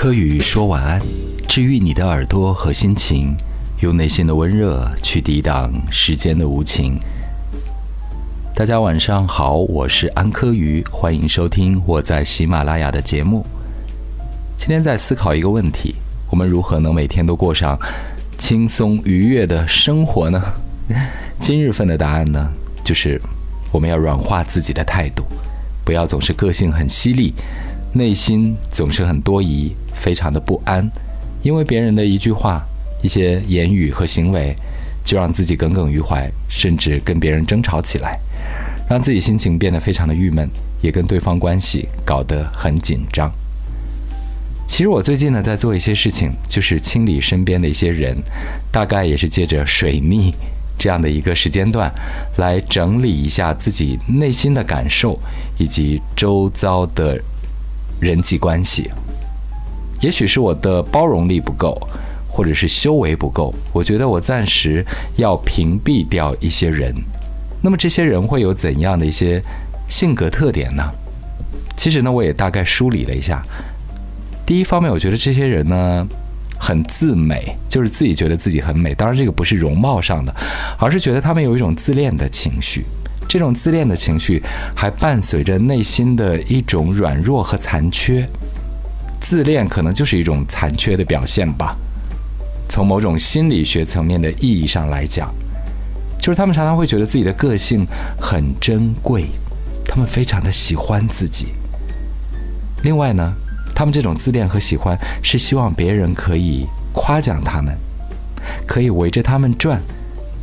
[0.00, 1.02] 柯宇说晚安，
[1.48, 3.36] 治愈你的耳朵和心情，
[3.80, 7.00] 用内心的温热去抵挡时间的无情。
[8.54, 13.44] 大家晚上好，我是安柯宇，欢迎收听我在喜马拉雅的节目。
[14.56, 15.96] 今天在思考一个问题：
[16.30, 17.76] 我们如何能每天都过上
[18.38, 20.40] 轻松愉悦的生活呢？
[21.40, 22.48] 今日份的答案呢，
[22.84, 23.20] 就是
[23.72, 25.24] 我们要软化自己的态度，
[25.84, 27.34] 不要总是个性很犀利，
[27.92, 29.74] 内心总是很多疑。
[30.00, 30.88] 非常的不安，
[31.42, 32.64] 因为别人的一句话、
[33.02, 34.56] 一些言语和行为，
[35.04, 38.16] 就让自己耿耿于怀，甚至跟别人争吵起来，
[38.88, 40.48] 让自己心情变得非常的郁闷，
[40.80, 43.28] 也跟对方关系搞得很紧张。
[44.68, 48.16] 其实我最近呢在做一些事情，就是清理身边的一些人，
[48.70, 50.32] 大概也是借着水逆
[50.78, 51.92] 这样的一个时间段，
[52.36, 55.18] 来整理一下自己内心的感受
[55.58, 57.20] 以及周遭的
[58.00, 58.90] 人际关系。
[60.00, 61.76] 也许是我的包容力不够，
[62.28, 64.84] 或者是修为不够，我觉得我暂时
[65.16, 66.94] 要屏蔽掉一些人。
[67.60, 69.42] 那么这些人会有怎样的一些
[69.88, 70.84] 性格特点呢？
[71.76, 73.42] 其实呢，我也大概梳理了一下。
[74.46, 76.06] 第一方面，我觉得这些人呢
[76.58, 78.94] 很自美，就是自己觉得自己很美。
[78.94, 80.34] 当然，这个不是容貌上的，
[80.78, 82.84] 而是觉得他们有一种自恋的情绪。
[83.28, 84.42] 这种自恋的情绪
[84.74, 88.26] 还伴随着内心的一种软弱和残缺。
[89.20, 91.76] 自恋可能就是一种残缺的表现吧。
[92.68, 95.30] 从某种心理学层面的意义上来讲，
[96.18, 97.86] 就是他们常常会觉得自己的个性
[98.20, 99.26] 很珍贵，
[99.84, 101.48] 他们非常的喜欢自己。
[102.84, 103.32] 另外呢，
[103.74, 107.76] 他们这种自恋和喜欢是希望别人可以夸奖他们，
[108.66, 109.80] 可以围着他们转，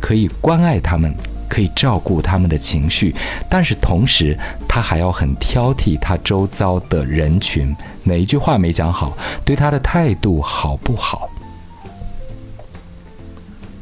[0.00, 1.12] 可以关爱他们。
[1.50, 3.14] 可以照顾他们的情绪，
[3.48, 11.28] 但是同时他还要很挑剔他周遭的人群，哪一句话没讲好，对他的态度好不好？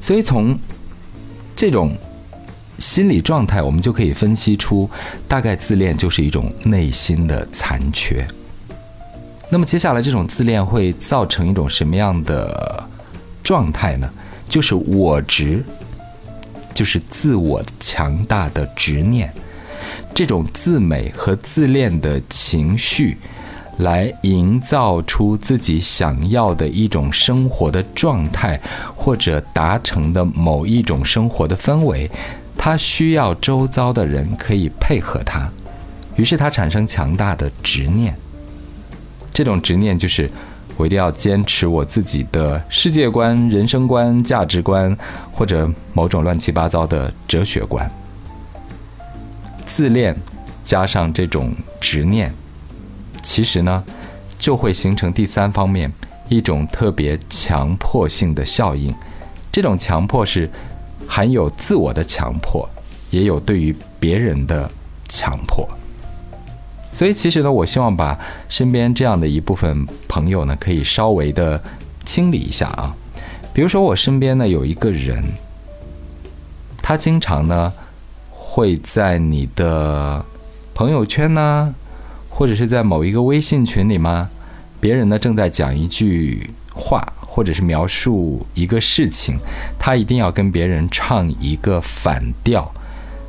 [0.00, 0.58] 所以从
[1.54, 1.94] 这种
[2.78, 4.88] 心理状态，我们就可以分析出，
[5.28, 8.26] 大概自恋就是一种内心的残缺。
[9.50, 12.88] 那么接下来这种自恋会造成一种什么样的
[13.42, 14.10] 状态呢？
[14.48, 15.62] 就是我执。
[16.78, 19.32] 就是自我强大的执念，
[20.14, 23.16] 这种自美和自恋的情绪，
[23.78, 28.60] 来营造出自己想要的一种生活的状态，
[28.94, 32.08] 或者达成的某一种生活的氛围，
[32.56, 35.50] 他需要周遭的人可以配合他，
[36.14, 38.14] 于是他产生强大的执念。
[39.32, 40.30] 这种执念就是。
[40.78, 44.96] 我一定要坚持我自己的世界观、人生观、价值观，
[45.32, 47.90] 或者某种乱七八糟的哲学观。
[49.66, 50.16] 自恋
[50.64, 52.32] 加上这种执念，
[53.24, 53.82] 其实呢，
[54.38, 55.92] 就会形成第三方面
[56.28, 58.94] 一种特别强迫性的效应。
[59.50, 60.48] 这种强迫是
[61.08, 62.68] 含有自我的强迫，
[63.10, 64.70] 也有对于别人的
[65.08, 65.68] 强迫。
[66.90, 68.18] 所以其实呢，我希望把
[68.48, 71.62] 身边这样的一部分朋友呢，可以稍微的
[72.04, 72.96] 清理一下啊。
[73.52, 75.22] 比如说我身边呢有一个人，
[76.82, 77.72] 他经常呢
[78.30, 80.24] 会在你的
[80.74, 81.74] 朋友圈呢，
[82.30, 84.30] 或者是在某一个微信群里吗？
[84.80, 89.36] 别人呢正在讲一句话，或者是描述一个事情，
[89.78, 92.72] 他一定要跟别人唱一个反调。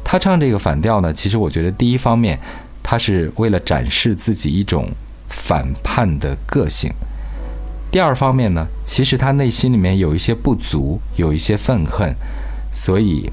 [0.03, 2.39] 他唱这个反调呢，其实我觉得第一方面。
[2.89, 4.89] 他是为了展示自己一种
[5.29, 6.91] 反叛的个性。
[7.91, 12.15] 第二方面呢，其实他内心里面有一些不足，有一些愤恨，
[12.73, 13.29] 所以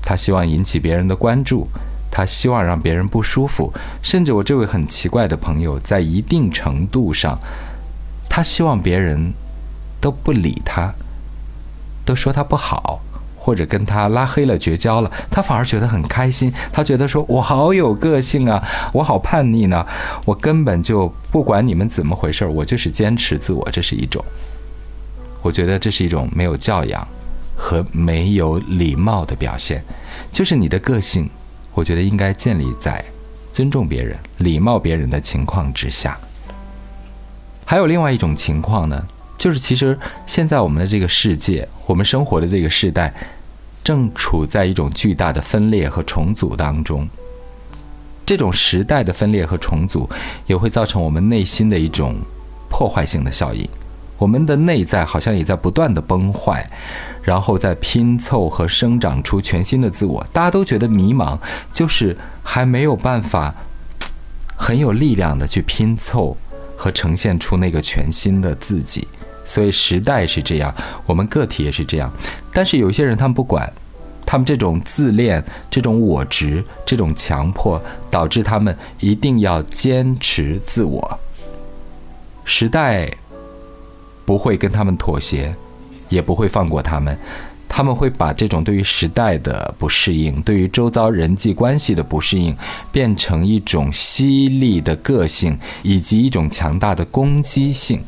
[0.00, 1.66] 他希望引起别人的关注，
[2.12, 3.72] 他希望让别人不舒服。
[4.00, 7.40] 甚至我这位很奇怪的朋友，在一定程度上，
[8.30, 9.32] 他希望别人
[10.00, 10.94] 都不理他，
[12.04, 13.00] 都说他不好。
[13.46, 16.52] 或者跟他拉黑了、绝交了，他反而觉得很开心。
[16.72, 18.60] 他觉得说：“我好有个性啊，
[18.92, 19.86] 我好叛逆呢，
[20.24, 24.20] 我根本就不管你们怎么回事我就是坚持自我。”这是一种，
[25.42, 27.06] 我觉得这是一种没有教养
[27.54, 29.80] 和没有礼貌的表现。
[30.32, 31.30] 就是你的个性，
[31.72, 33.00] 我觉得应该建立在
[33.52, 36.18] 尊重别人、礼貌别人的情况之下。
[37.64, 39.06] 还有另外一种情况呢，
[39.38, 43.14] 就是其实现在我们的这个世界，我们生活的这个时代。
[43.86, 47.08] 正处在一种巨大的分裂和重组当中，
[48.26, 50.10] 这种时代的分裂和重组
[50.48, 52.16] 也会造成我们内心的一种
[52.68, 53.64] 破坏性的效应。
[54.18, 56.68] 我们的内在好像也在不断的崩坏，
[57.22, 60.26] 然后在拼凑和生长出全新的自我。
[60.32, 61.38] 大家都觉得迷茫，
[61.72, 63.54] 就是还没有办法
[64.58, 66.36] 很有力量的去拼凑
[66.76, 69.06] 和呈现出那个全新的自己。
[69.46, 70.74] 所以时代是这样，
[71.06, 72.12] 我们个体也是这样。
[72.52, 73.72] 但是有些人他们不管，
[74.26, 81.18] 他们这种自恋、这种我执、这种强迫，导致他们一定要坚持自我。
[82.44, 83.10] 时代
[84.24, 85.54] 不会跟他们妥协，
[86.08, 87.16] 也不会放过他们。
[87.68, 92.56] 他们会把这种对于时代的不适应，对于周遭人际关系的不适应，
[92.90, 98.02] 变成一种犀利的个性，以及一种强大的攻击性，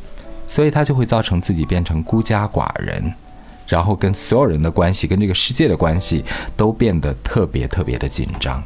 [0.48, 3.14] 所以他就会造成自己变成孤家寡人，
[3.68, 6.24] 然后跟所有人的关系，跟这个世界的关系
[6.56, 8.60] 都变得特别特别的紧张。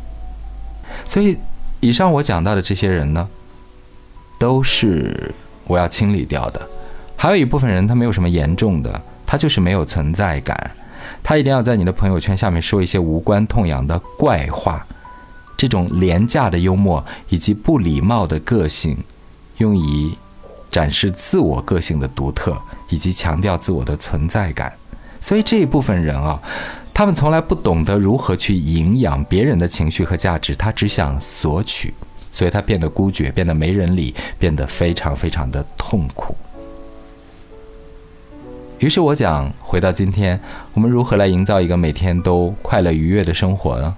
[1.04, 1.36] 所以，
[1.80, 3.28] 以上我讲到的这些人呢，
[4.38, 5.34] 都是
[5.66, 6.68] 我要清理掉的。
[7.16, 10.70] 还有一部分人，他没有什么严重的，他就是没有存在感。
[11.22, 14.86] 他一定要在你的朋友圈下面说一些无关痛痒的怪话，
[15.56, 18.96] 这种廉价的幽默以及不礼貌的个性，
[19.58, 20.16] 用以
[20.72, 24.72] 展示自我个性的独特，以及强调自我的存在感。
[25.20, 26.40] 所以这一部分人啊，
[26.92, 31.94] 他们从来不懂得如何去营养别人的情绪和价值，他只想索取，
[32.30, 36.34] 所以他变得孤绝，变得没人理，变得非常非常的痛苦。
[38.78, 40.40] 于是我讲，回到今天，
[40.74, 43.94] 我们如何来营造一个每天都快乐愉悦的生活呢？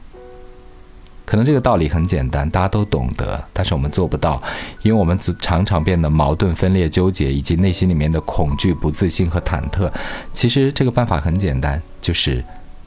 [1.25, 4.43] 可能这个道理很简单，大家都懂得，但是我们做不到，
[4.83, 9.91] 因为我们常常变得矛盾、分裂、纠结，以及内心里面的恐惧、不自信和忐忑。
[10.33, 12.45] 其实这个办法很简单，就是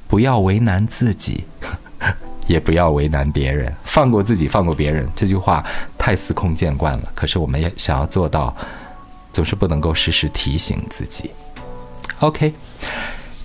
[0.07, 1.43] 不要为难自己，
[2.45, 5.09] 也不要为难别人，放过自己，放过别人。
[5.15, 5.65] 这句话
[5.97, 8.55] 太司空见惯了，可是我们也想要做到，
[9.33, 11.31] 总是不能够时时提醒自己。
[12.19, 12.53] OK，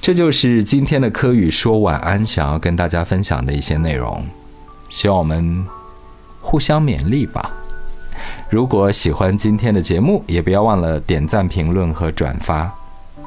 [0.00, 4.24] 这就是今天的科宇说晚安，想要跟大家分享的一些内容，
[4.92, 5.66] 希望我们
[6.42, 7.50] 互相勉励吧。
[8.50, 12.70] 如果喜欢今天的节目，也不要忘了点赞、评论和转发，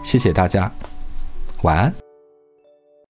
[0.03, 0.71] 谢谢大家，
[1.63, 2.05] 晚安。